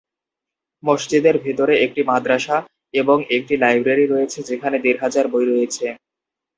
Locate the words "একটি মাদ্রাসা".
1.85-2.57